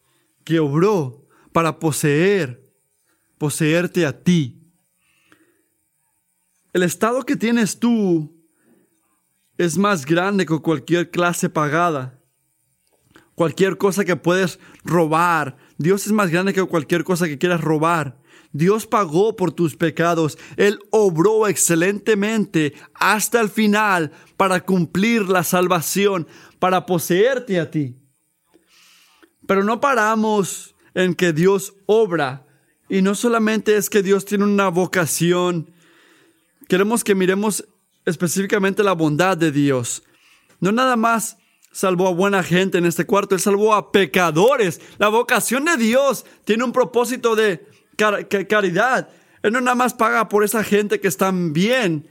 [0.43, 2.67] que obró para poseer,
[3.37, 4.71] poseerte a ti.
[6.73, 8.34] El estado que tienes tú
[9.57, 12.19] es más grande que cualquier clase pagada.
[13.35, 15.57] Cualquier cosa que puedes robar.
[15.77, 18.17] Dios es más grande que cualquier cosa que quieras robar.
[18.53, 20.37] Dios pagó por tus pecados.
[20.55, 26.27] Él obró excelentemente hasta el final para cumplir la salvación,
[26.59, 27.97] para poseerte a ti.
[29.45, 32.47] Pero no paramos en que Dios obra.
[32.87, 35.73] Y no solamente es que Dios tiene una vocación.
[36.69, 37.67] Queremos que miremos
[38.05, 40.03] específicamente la bondad de Dios.
[40.59, 41.37] No nada más
[41.71, 44.79] salvó a buena gente en este cuarto, Él salvó a pecadores.
[44.97, 49.09] La vocación de Dios tiene un propósito de caridad.
[49.43, 52.07] Él no nada más paga por esa gente que están bien.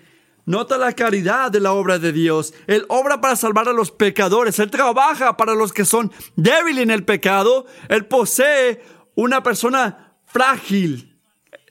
[0.47, 2.53] Nota la caridad de la obra de Dios.
[2.67, 4.59] Él obra para salvar a los pecadores.
[4.59, 7.65] Él trabaja para los que son débiles en el pecado.
[7.89, 8.83] Él posee
[9.15, 11.19] una persona frágil,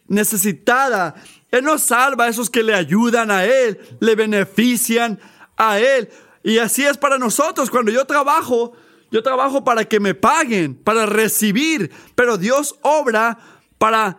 [0.08, 1.16] necesitada,
[1.54, 5.20] él no salva a esos que le ayudan a Él, le benefician
[5.56, 6.10] a Él.
[6.44, 7.70] Y así es para nosotros.
[7.70, 8.74] Cuando yo trabajo,
[9.12, 11.92] yo trabajo para que me paguen, para recibir.
[12.16, 13.38] Pero Dios obra
[13.78, 14.18] para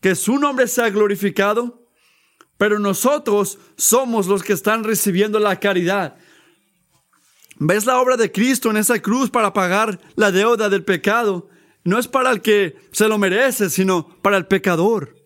[0.00, 1.82] que su nombre sea glorificado.
[2.56, 6.16] Pero nosotros somos los que están recibiendo la caridad.
[7.58, 11.48] ¿Ves la obra de Cristo en esa cruz para pagar la deuda del pecado?
[11.82, 15.25] No es para el que se lo merece, sino para el pecador.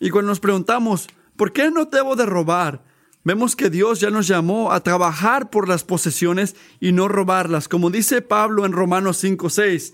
[0.00, 2.82] Y cuando nos preguntamos, ¿por qué no debo de robar?
[3.22, 7.90] Vemos que Dios ya nos llamó a trabajar por las posesiones y no robarlas, como
[7.90, 9.92] dice Pablo en Romanos 5:6.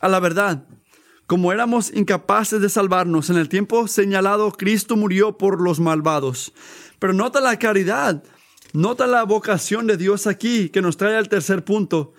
[0.00, 0.66] A la verdad,
[1.26, 6.52] como éramos incapaces de salvarnos en el tiempo señalado, Cristo murió por los malvados.
[6.98, 8.22] Pero nota la caridad,
[8.74, 12.12] nota la vocación de Dios aquí, que nos trae al tercer punto.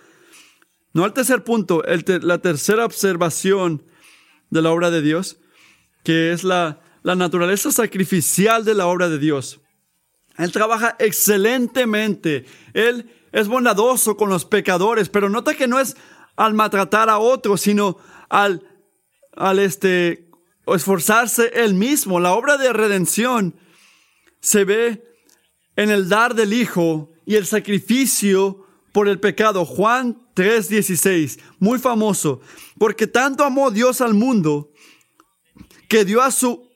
[0.91, 1.84] No al tercer punto,
[2.21, 3.84] la tercera observación
[4.50, 5.38] de la obra de Dios,
[6.04, 9.62] que es la la naturaleza sacrificial de la obra de Dios.
[10.38, 12.43] Él trabaja excelentemente.
[12.74, 15.96] Él es bondadoso con los pecadores, pero nota que no es
[16.36, 18.62] al maltratar a otros, sino al,
[19.38, 20.30] al este,
[20.65, 22.20] esforzarse él mismo.
[22.20, 23.56] La obra de redención
[24.41, 25.02] se ve
[25.78, 29.63] en el dar del Hijo y el sacrificio por el pecado.
[29.63, 32.41] Juan 3:16, muy famoso,
[32.78, 34.74] porque tanto amó Dios al mundo
[35.88, 36.66] que dio a su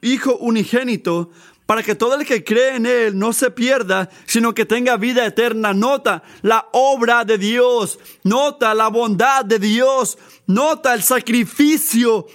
[0.00, 1.30] Hijo unigénito,
[1.66, 5.26] para que todo el que cree en Él no se pierda, sino que tenga vida
[5.26, 5.74] eterna.
[5.74, 12.26] Nota la obra de Dios, nota la bondad de Dios, nota el sacrificio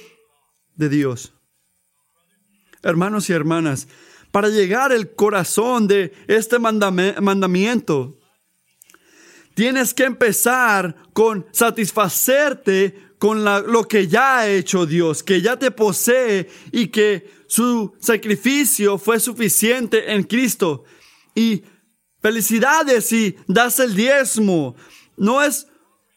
[0.75, 1.33] de Dios.
[2.83, 3.87] Hermanos y hermanas,
[4.29, 8.19] para llegar al corazón de este mandamiento,
[9.55, 15.71] tienes que empezar con satisfacerte con lo que ya ha hecho Dios, que ya te
[15.71, 20.83] posee y que su sacrificio fue suficiente en Cristo.
[21.33, 21.63] Y
[22.23, 24.75] Felicidades si das el diezmo.
[25.15, 25.67] No es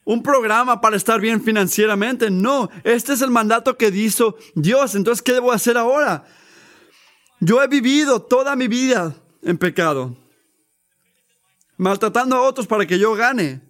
[0.05, 2.29] un programa para estar bien financieramente.
[2.29, 4.97] No, este es el mandato que hizo Dios.
[4.97, 6.25] Entonces, ¿qué debo hacer ahora?
[7.41, 10.17] Yo he vivido toda mi vida en pecado,
[11.77, 13.61] maltratando a otros para que yo gane.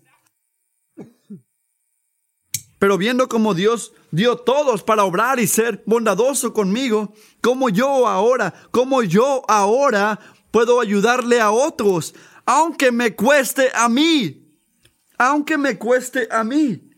[2.79, 8.53] Pero viendo cómo Dios dio todos para obrar y ser bondadoso conmigo, como yo ahora,
[8.71, 14.47] como yo ahora puedo ayudarle a otros, aunque me cueste a mí
[15.19, 16.91] aunque me cueste a mí.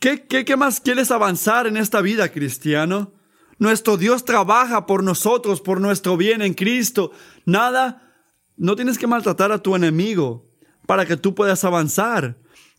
[0.00, 3.12] ¿Qué, qué, más quieres avanzar en esta vida, cristiano?
[3.58, 7.12] Nuestro Dios trabaja por nosotros, por nuestro bien en Cristo.
[7.46, 8.12] Nada,
[8.56, 10.50] no tienes que maltratar a tu enemigo
[10.86, 12.36] para que tú puedas avanzar.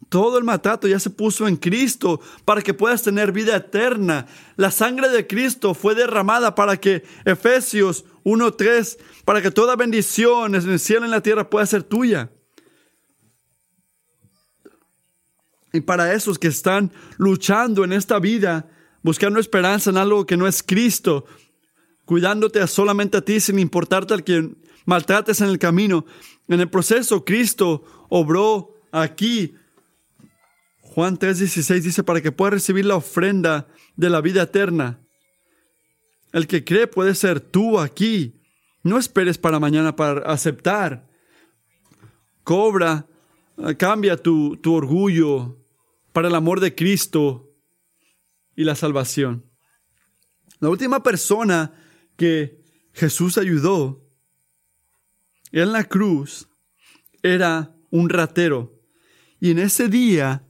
[0.09, 4.27] Todo el maltrato ya se puso en Cristo para que puedas tener vida eterna.
[4.55, 10.69] La sangre de Cristo fue derramada para que Efesios 1.3, para que toda bendición en
[10.69, 12.31] el cielo y en la tierra pueda ser tuya.
[15.71, 18.69] Y para esos que están luchando en esta vida,
[19.01, 21.25] buscando esperanza en algo que no es Cristo,
[22.05, 24.51] cuidándote solamente a ti sin importarte al que
[24.85, 26.05] maltrates en el camino.
[26.47, 29.55] En el proceso, Cristo obró aquí.
[30.93, 35.01] Juan 3:16 dice, para que puedas recibir la ofrenda de la vida eterna.
[36.32, 38.39] El que cree puede ser tú aquí.
[38.84, 41.10] No esperes para mañana para aceptar.
[42.43, 43.08] Cobra,
[43.79, 45.58] cambia tu, tu orgullo,
[46.12, 47.56] para el amor de Cristo
[48.56, 49.49] y la salvación.
[50.60, 51.73] La última persona
[52.17, 52.62] que
[52.93, 54.08] Jesús ayudó
[55.51, 56.47] en la cruz
[57.23, 58.79] era un ratero.
[59.39, 60.45] Y en ese día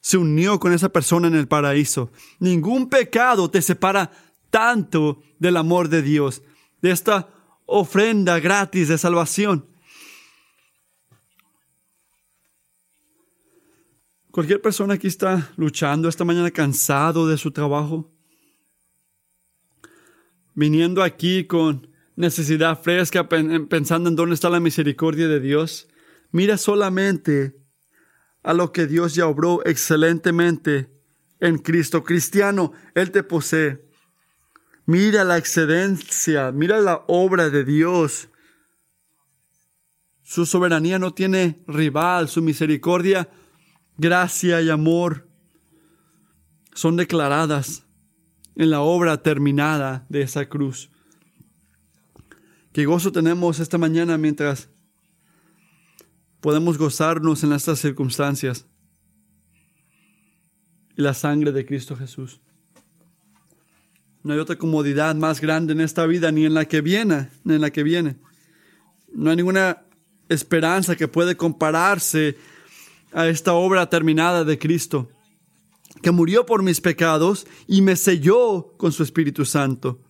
[0.00, 2.10] se unió con esa persona en el paraíso.
[2.38, 4.10] Ningún pecado te separa
[4.50, 6.42] tanto del amor de Dios,
[6.80, 7.28] de esta
[7.66, 9.66] ofrenda gratis de salvación.
[14.30, 18.12] Cualquier persona aquí está luchando esta mañana cansado de su trabajo,
[20.54, 25.88] viniendo aquí con necesidad fresca, pensando en dónde está la misericordia de Dios.
[26.30, 27.56] Mira solamente
[28.48, 30.90] a lo que Dios ya obró excelentemente
[31.38, 32.02] en Cristo.
[32.02, 33.84] Cristiano, Él te posee.
[34.86, 38.30] Mira la excedencia, mira la obra de Dios.
[40.22, 43.28] Su soberanía no tiene rival, su misericordia
[43.98, 45.28] gracia y amor
[46.72, 47.84] son declaradas
[48.56, 50.90] en la obra terminada de esa cruz.
[52.72, 54.70] Qué gozo tenemos esta mañana mientras
[56.40, 58.66] podemos gozarnos en estas circunstancias
[60.96, 62.40] y la sangre de Cristo Jesús.
[64.22, 67.54] No hay otra comodidad más grande en esta vida ni en la que viene, ni
[67.54, 68.16] en la que viene.
[69.12, 69.82] No hay ninguna
[70.28, 72.36] esperanza que puede compararse
[73.12, 75.08] a esta obra terminada de Cristo,
[76.02, 80.00] que murió por mis pecados y me selló con su Espíritu Santo.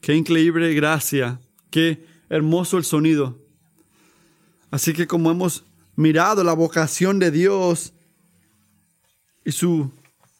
[0.00, 3.38] Qué increíble gracia, qué hermoso el sonido.
[4.70, 5.64] Así que como hemos
[5.96, 7.92] mirado la vocación de Dios
[9.44, 9.90] y su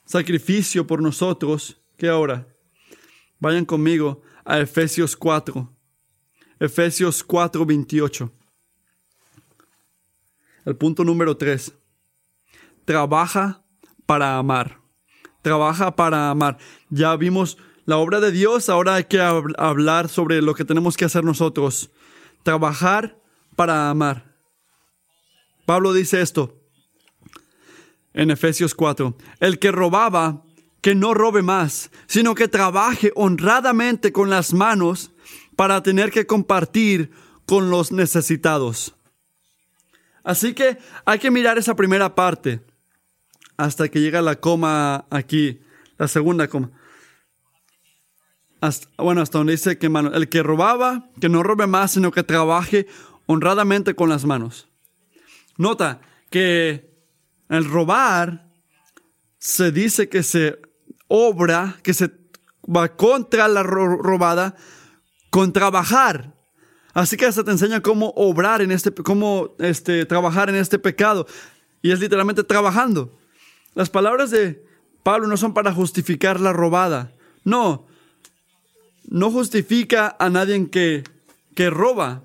[0.04, 2.46] sacrificio por nosotros, ¿qué ahora?
[3.38, 5.70] Vayan conmigo a Efesios 4.
[6.60, 8.32] Efesios 4, 28.
[10.66, 11.72] El punto número tres.
[12.84, 13.64] Trabaja
[14.06, 14.80] para amar.
[15.42, 16.58] Trabaja para amar.
[16.90, 21.06] Ya vimos la obra de Dios, ahora hay que hablar sobre lo que tenemos que
[21.06, 21.90] hacer nosotros.
[22.42, 23.19] Trabajar
[23.60, 24.24] para amar.
[25.66, 26.58] Pablo dice esto
[28.14, 29.14] en Efesios 4.
[29.38, 30.44] El que robaba,
[30.80, 35.10] que no robe más, sino que trabaje honradamente con las manos
[35.56, 37.10] para tener que compartir
[37.44, 38.94] con los necesitados.
[40.24, 42.62] Así que hay que mirar esa primera parte
[43.58, 45.60] hasta que llega la coma aquí,
[45.98, 46.70] la segunda coma.
[48.96, 52.86] bueno, hasta donde dice que el que robaba, que no robe más, sino que trabaje
[53.30, 54.68] honradamente con las manos.
[55.56, 56.00] Nota
[56.30, 56.90] que
[57.48, 58.50] el robar
[59.38, 60.60] se dice que se
[61.06, 62.10] obra, que se
[62.64, 64.56] va contra la robada
[65.30, 66.34] con trabajar.
[66.92, 71.28] Así que hasta te enseña cómo obrar en este, cómo este, trabajar en este pecado.
[71.82, 73.16] Y es literalmente trabajando.
[73.74, 74.66] Las palabras de
[75.04, 77.12] Pablo no son para justificar la robada.
[77.44, 77.86] No,
[79.04, 81.04] no justifica a nadie que,
[81.54, 82.24] que roba.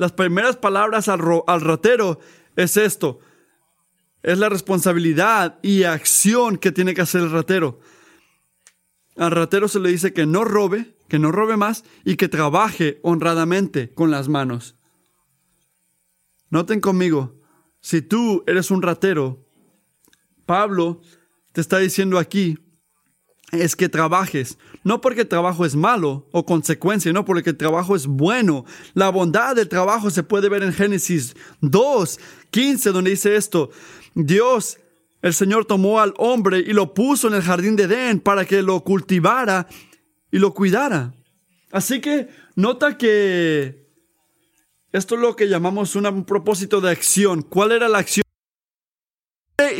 [0.00, 2.20] Las primeras palabras al, al ratero
[2.56, 3.20] es esto.
[4.22, 7.80] Es la responsabilidad y acción que tiene que hacer el ratero.
[9.18, 12.98] Al ratero se le dice que no robe, que no robe más y que trabaje
[13.02, 14.74] honradamente con las manos.
[16.48, 17.38] Noten conmigo,
[17.82, 19.46] si tú eres un ratero,
[20.46, 21.02] Pablo
[21.52, 22.58] te está diciendo aquí,
[23.52, 27.96] es que trabajes, no porque el trabajo es malo o consecuencia, no porque el trabajo
[27.96, 28.64] es bueno.
[28.94, 32.20] La bondad del trabajo se puede ver en Génesis 2,
[32.50, 33.70] 15, donde dice esto,
[34.14, 34.78] Dios,
[35.22, 38.62] el Señor tomó al hombre y lo puso en el jardín de Edén para que
[38.62, 39.66] lo cultivara
[40.30, 41.12] y lo cuidara.
[41.72, 43.88] Así que nota que
[44.92, 47.42] esto es lo que llamamos un propósito de acción.
[47.42, 48.24] ¿Cuál era la acción?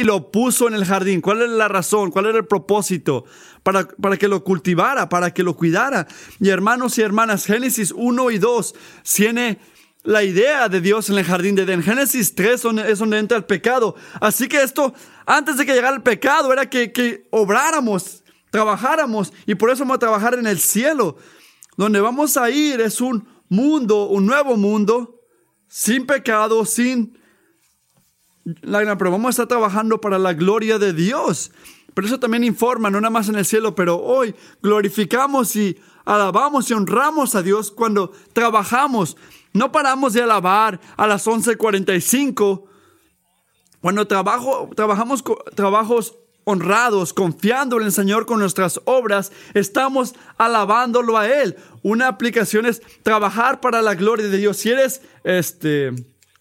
[0.01, 1.21] Y lo puso en el jardín.
[1.21, 2.11] ¿Cuál era la razón?
[2.11, 3.27] ¿Cuál era el propósito?
[3.63, 6.07] Para, para que lo cultivara, para que lo cuidara.
[6.41, 8.75] Y hermanos y hermanas, Génesis 1 y 2
[9.15, 9.59] tiene
[10.03, 11.83] la idea de Dios en el jardín de Edén.
[11.83, 13.95] Génesis 3 es donde entra el pecado.
[14.23, 14.95] Así que esto,
[15.27, 19.35] antes de que llegara el pecado, era que, que obráramos, trabajáramos.
[19.45, 21.19] Y por eso vamos a trabajar en el cielo.
[21.77, 25.21] Donde vamos a ir es un mundo, un nuevo mundo,
[25.69, 27.20] sin pecado, sin
[28.45, 31.53] lágrima, pero vamos a estar trabajando para la gloria de Dios.
[31.95, 36.70] Pero eso también informa, no nada más en el cielo, pero hoy glorificamos y alabamos
[36.70, 39.16] y honramos a Dios cuando trabajamos.
[39.53, 42.64] No paramos de alabar a las 11:45.
[43.80, 45.24] Cuando trabajo, trabajamos
[45.55, 51.57] trabajos honrados, confiando en el Señor con nuestras obras, estamos alabándolo a Él.
[51.82, 54.57] Una aplicación es trabajar para la gloria de Dios.
[54.59, 55.93] Si eres este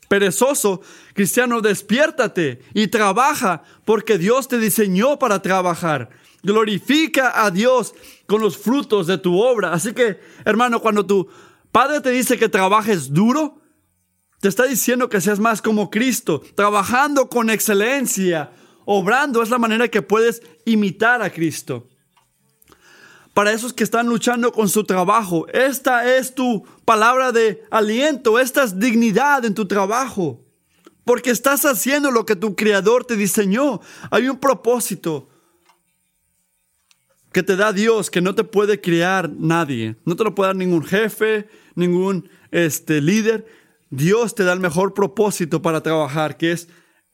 [0.09, 0.81] perezoso,
[1.13, 6.09] cristiano, despiértate y trabaja porque Dios te diseñó para trabajar.
[6.43, 7.93] Glorifica a Dios
[8.27, 9.71] con los frutos de tu obra.
[9.71, 11.29] Así que, hermano, cuando tu
[11.71, 13.61] padre te dice que trabajes duro,
[14.41, 18.51] te está diciendo que seas más como Cristo, trabajando con excelencia,
[18.85, 19.43] obrando.
[19.43, 21.88] Es la manera que puedes imitar a Cristo
[23.33, 25.47] para esos que están luchando con su trabajo.
[25.49, 30.45] Esta es tu palabra de aliento, esta es dignidad en tu trabajo,
[31.05, 33.81] porque estás haciendo lo que tu creador te diseñó.
[34.11, 35.29] Hay un propósito
[37.31, 40.55] que te da Dios que no te puede crear nadie, no te lo puede dar
[40.55, 43.45] ningún jefe, ningún este, líder.
[43.89, 46.67] Dios te da el mejor propósito para trabajar, que es,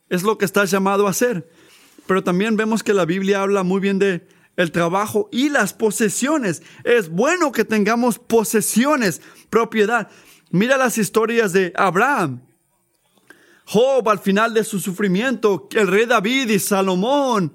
[0.10, 1.50] es lo que estás llamado a hacer.
[2.08, 4.28] Pero también vemos que la Biblia habla muy bien de
[4.58, 6.64] el trabajo y las posesiones.
[6.84, 10.10] Es bueno que tengamos posesiones, propiedad.
[10.52, 12.42] Mira las historias de Abraham.
[13.66, 17.54] Job al final de su sufrimiento, el rey David y Salomón.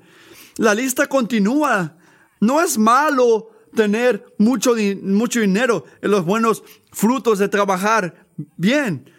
[0.57, 1.97] La lista continúa.
[2.41, 8.27] No es malo tener mucho, mucho dinero en los buenos frutos de trabajar
[8.57, 9.11] bien.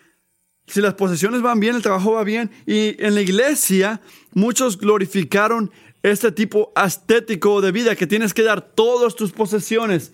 [0.68, 2.52] Si las posesiones van bien, el trabajo va bien.
[2.66, 4.02] Y en la iglesia
[4.34, 5.72] muchos glorificaron
[6.04, 10.14] este tipo estético de vida que tienes que dar todas tus posesiones.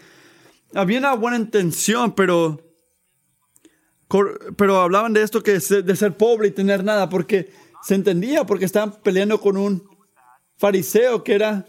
[0.73, 2.61] Había una buena intención, pero,
[4.57, 7.51] pero hablaban de esto que de ser pobre y tener nada, porque
[7.83, 9.87] se entendía, porque estaban peleando con un
[10.57, 11.65] fariseo que era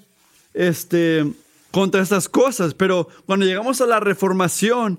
[0.54, 1.24] este,
[1.70, 2.74] contra estas cosas.
[2.74, 4.98] Pero cuando llegamos a la reformación,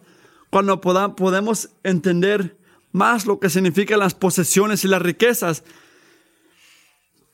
[0.49, 2.57] cuando podamos entender
[2.91, 5.63] más lo que significan las posesiones y las riquezas,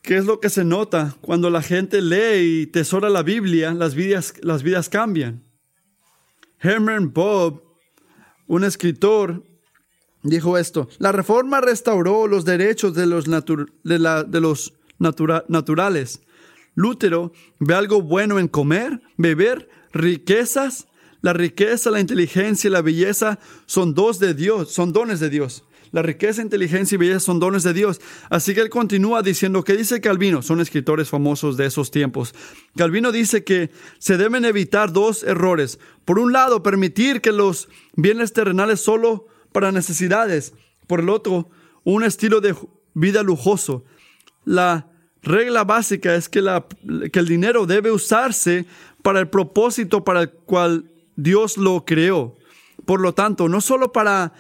[0.05, 3.73] ¿Qué es lo que se nota cuando la gente lee y tesora la Biblia?
[3.73, 5.43] Las vidas, las vidas cambian.
[6.59, 7.63] Herman Bob,
[8.45, 9.43] un escritor,
[10.21, 14.73] dijo esto, la reforma restauró los derechos de los, de los
[15.47, 16.21] naturales.
[16.75, 20.87] Lutero ve algo bueno en comer, beber, riquezas.
[21.21, 25.63] La riqueza, la inteligencia y la belleza son dos de Dios, son dones de Dios.
[25.95, 28.01] La riqueza, inteligencia y belleza son dones de Dios.
[28.29, 32.35] Así que él continúa diciendo que dice Calvino, son escritores famosos de esos tiempos.
[32.75, 35.79] Calvino dice que se deben evitar dos errores.
[36.03, 40.53] Por un lado, permitir que los bienes terrenales solo para necesidades.
[40.85, 41.49] Por el otro,
[41.85, 42.53] un estilo de
[42.93, 43.85] vida lujoso.
[44.43, 44.91] La
[45.23, 46.65] regla básica es que, la,
[47.09, 48.65] que el dinero debe usarse
[49.01, 52.35] para el propósito para el cual Dios lo creó.
[52.85, 54.33] Por lo tanto, no solo para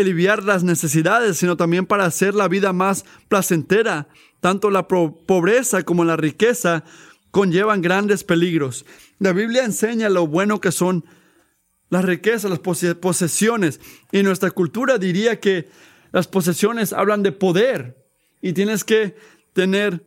[0.00, 4.08] aliviar las necesidades, sino también para hacer la vida más placentera.
[4.40, 6.84] Tanto la pobreza como la riqueza
[7.30, 8.86] conllevan grandes peligros.
[9.18, 11.04] La Biblia enseña lo bueno que son
[11.88, 13.80] las riquezas, las posesiones.
[14.12, 15.68] Y nuestra cultura diría que
[16.12, 17.96] las posesiones hablan de poder
[18.40, 19.16] y tienes que
[19.52, 20.04] tener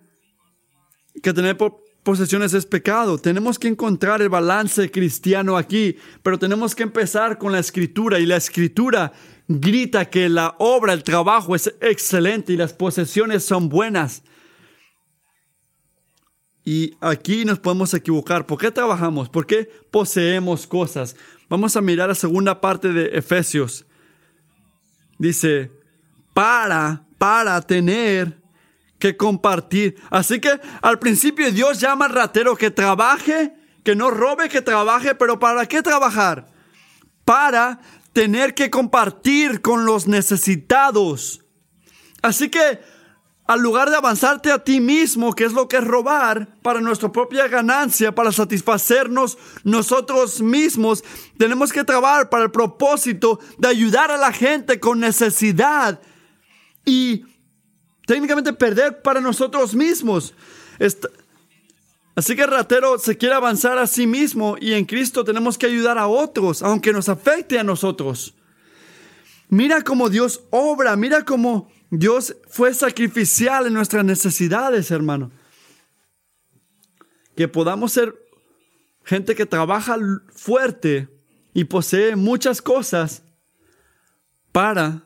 [1.21, 1.57] que tener
[2.03, 3.17] posesiones es pecado.
[3.17, 8.25] Tenemos que encontrar el balance cristiano aquí, pero tenemos que empezar con la escritura y
[8.25, 9.11] la escritura
[9.47, 14.23] grita que la obra, el trabajo es excelente y las posesiones son buenas.
[16.63, 18.45] Y aquí nos podemos equivocar.
[18.45, 19.27] ¿Por qué trabajamos?
[19.29, 21.15] ¿Por qué poseemos cosas?
[21.49, 23.87] Vamos a mirar la segunda parte de Efesios.
[25.17, 25.71] Dice,
[26.33, 28.38] para, para tener
[28.99, 29.95] que compartir.
[30.11, 35.15] Así que al principio Dios llama al ratero que trabaje, que no robe, que trabaje,
[35.15, 36.47] pero ¿para qué trabajar?
[37.25, 37.79] Para
[38.13, 41.41] tener que compartir con los necesitados.
[42.21, 42.79] Así que
[43.49, 47.11] al lugar de avanzarte a ti mismo, que es lo que es robar, para nuestra
[47.11, 51.03] propia ganancia, para satisfacernos nosotros mismos,
[51.37, 55.99] tenemos que trabajar para el propósito de ayudar a la gente con necesidad
[56.85, 57.25] y
[58.09, 60.33] técnicamente perder para nosotros mismos.
[62.15, 65.67] Así que el ratero se quiere avanzar a sí mismo y en Cristo tenemos que
[65.67, 68.33] ayudar a otros, aunque nos afecte a nosotros.
[69.47, 75.29] Mira cómo Dios obra, mira cómo Dios fue sacrificial en nuestras necesidades, hermano.
[77.35, 78.15] Que podamos ser
[79.03, 79.97] gente que trabaja
[80.33, 81.09] fuerte
[81.53, 83.21] y posee muchas cosas
[84.51, 85.03] para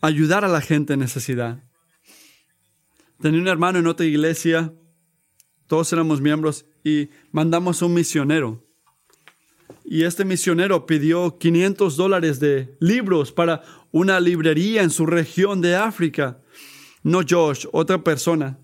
[0.00, 1.62] ayudar a la gente en necesidad.
[3.20, 4.72] Tenía un hermano en otra iglesia,
[5.66, 8.64] todos éramos miembros y mandamos un misionero.
[9.84, 15.76] Y este misionero pidió 500 dólares de libros para una librería en su región de
[15.76, 16.40] África.
[17.02, 18.58] No Josh, otra persona.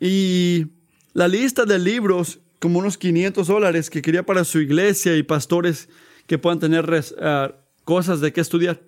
[0.00, 0.66] Y
[1.12, 5.88] la lista de libros, como unos 500 dólares que quería para su iglesia y pastores
[6.26, 6.90] que puedan tener
[7.20, 8.82] ah, cosas de qué estudiar.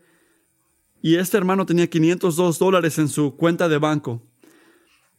[1.06, 4.24] Y este hermano tenía 502 dólares en su cuenta de banco.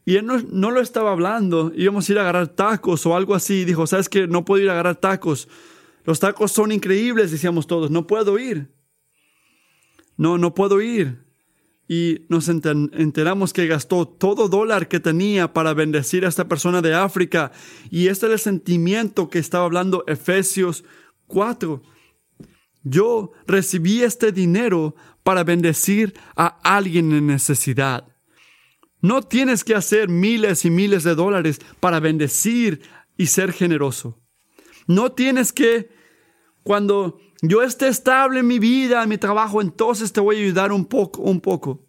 [0.03, 3.33] Y él no, no, lo estaba hablando, íbamos a ir a agarrar tacos o algo
[3.33, 3.63] así.
[3.63, 4.27] dijo, ¿sabes qué?
[4.27, 5.47] No puedo ir a agarrar tacos.
[6.03, 8.69] Los tacos son increíbles, decíamos todos, no puedo ir.
[10.17, 11.23] No, no puedo ir.
[11.87, 16.95] Y nos enteramos que gastó todo dólar que tenía para bendecir a esta persona de
[16.95, 17.53] África.
[17.89, 20.83] Y este es el sentimiento que estaba hablando Efesios
[21.27, 21.81] 4.
[22.83, 24.95] Yo recibí este dinero
[25.27, 28.07] para bendecir a alguien en necesidad.
[29.01, 32.81] No tienes que hacer miles y miles de dólares para bendecir
[33.17, 34.21] y ser generoso.
[34.87, 35.89] No tienes que
[36.63, 40.71] cuando yo esté estable en mi vida, en mi trabajo, entonces te voy a ayudar
[40.71, 41.85] un poco, un poco.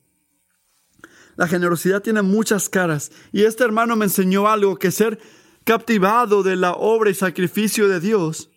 [1.36, 5.20] La generosidad tiene muchas caras y este hermano me enseñó algo que ser
[5.62, 8.51] captivado de la obra y sacrificio de Dios.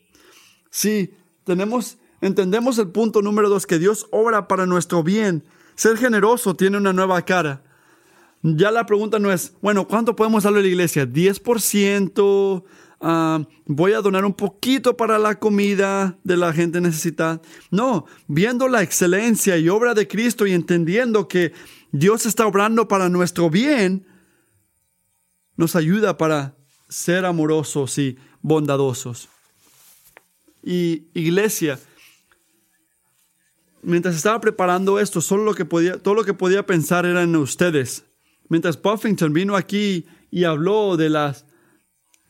[0.71, 1.13] Sí,
[1.43, 5.43] tenemos, entendemos el punto número dos, que Dios obra para nuestro bien.
[5.75, 7.63] Ser generoso tiene una nueva cara.
[8.43, 11.05] Ya la pregunta no es, bueno, ¿cuánto podemos darle a la iglesia?
[11.05, 12.63] ¿10%?
[13.03, 17.41] Ah, voy a donar un poquito para la comida de la gente necesitada.
[17.71, 21.51] No, viendo la excelencia y obra de Cristo y entendiendo que
[21.91, 24.05] Dios está obrando para nuestro bien,
[25.55, 26.55] nos ayuda para
[26.89, 29.29] ser amorosos y bondadosos.
[30.63, 31.79] Y iglesia,
[33.83, 38.05] mientras estaba preparando esto, todo lo que podía pensar era en ustedes.
[38.49, 41.45] Mientras Puffington vino aquí y habló de las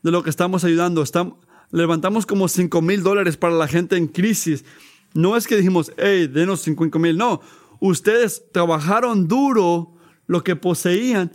[0.04, 1.02] de lo que estamos ayudando.
[1.02, 1.38] Estamos,
[1.72, 4.66] levantamos como 5 mil dólares para la gente en crisis.
[5.14, 7.18] No es que dijimos, hey, denos 5 mil.
[7.18, 7.42] No,
[7.80, 9.94] ustedes trabajaron duro
[10.28, 11.32] lo que poseían,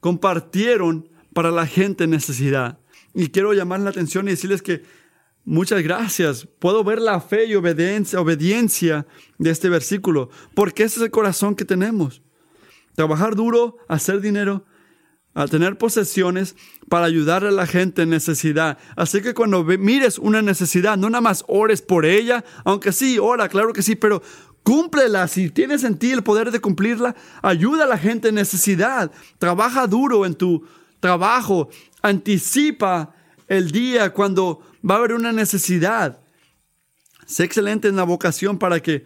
[0.00, 2.78] compartieron para la gente en necesidad.
[3.14, 4.82] Y quiero llamar la atención y decirles que
[5.50, 6.46] muchas gracias.
[6.60, 9.06] Puedo ver la fe y obediencia, obediencia
[9.38, 12.22] de este versículo, porque ese es el corazón que tenemos.
[12.94, 14.64] Trabajar duro, hacer dinero,
[15.34, 16.54] a tener posesiones
[16.88, 18.78] para ayudar a la gente en necesidad.
[18.96, 23.48] Así que cuando mires una necesidad, no nada más ores por ella, aunque sí, ora,
[23.48, 24.22] claro que sí, pero
[24.62, 25.26] cúmplela.
[25.26, 29.10] Si tienes en ti el poder de cumplirla, ayuda a la gente en necesidad.
[29.38, 30.64] Trabaja duro en tu
[31.00, 31.70] trabajo.
[32.02, 33.14] Anticipa
[33.48, 36.20] el día cuando va a haber una necesidad.
[37.26, 39.04] Sé excelente en la vocación para que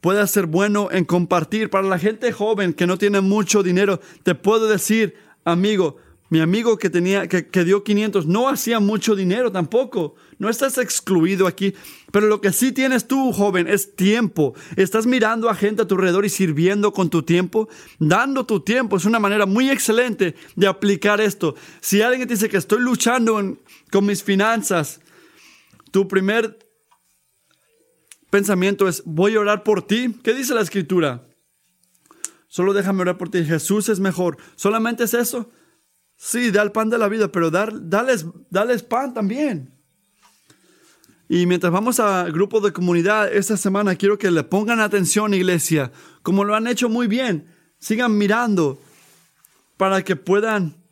[0.00, 1.70] puedas ser bueno en compartir.
[1.70, 5.96] Para la gente joven que no tiene mucho dinero, te puedo decir, amigo,
[6.34, 10.16] mi amigo que tenía, que, dio 500, no hacía mucho dinero tampoco.
[10.38, 11.74] No estás excluido aquí.
[12.10, 14.54] Pero lo que sí tienes tú, joven, es tiempo.
[14.74, 17.68] Estás mirando a gente a tu alrededor y sirviendo con tu tiempo.
[18.00, 21.54] Dando tu tiempo es una manera muy excelente de aplicar esto.
[21.80, 23.56] Si alguien te dice que estoy luchando
[23.92, 25.00] con mis finanzas,
[25.94, 26.58] tu primer
[28.28, 30.18] pensamiento es, voy a orar por ti.
[30.24, 31.22] ¿Qué dice la escritura?
[32.48, 33.44] Solo déjame orar por ti.
[33.44, 34.36] Jesús es mejor.
[34.56, 35.52] ¿Solamente es eso?
[36.16, 39.72] Sí, da el pan de la vida, pero dales, dales pan también.
[41.28, 45.92] Y mientras vamos al grupo de comunidad esta semana, quiero que le pongan atención, iglesia,
[46.24, 47.46] como lo han hecho muy bien.
[47.78, 48.82] Sigan mirando
[49.76, 50.83] para que puedan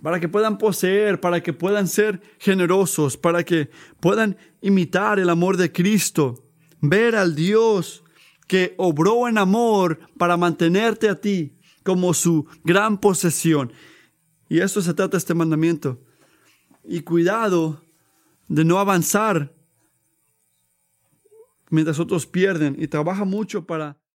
[0.00, 3.70] para que puedan poseer, para que puedan ser generosos, para que
[4.00, 6.48] puedan imitar el amor de Cristo,
[6.80, 8.04] ver al Dios
[8.46, 13.72] que obró en amor para mantenerte a ti como su gran posesión.
[14.48, 16.00] Y esto se trata este mandamiento.
[16.84, 17.82] Y cuidado
[18.48, 19.54] de no avanzar
[21.70, 24.01] mientras otros pierden y trabaja mucho para